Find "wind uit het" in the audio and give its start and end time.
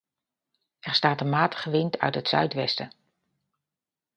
1.69-2.27